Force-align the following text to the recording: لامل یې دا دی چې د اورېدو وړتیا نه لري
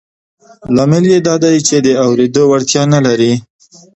لامل 0.75 1.03
یې 1.11 1.19
دا 1.27 1.35
دی 1.43 1.55
چې 1.67 1.75
د 1.85 1.87
اورېدو 2.05 2.41
وړتیا 2.47 2.83
نه 2.93 2.99
لري 3.07 3.33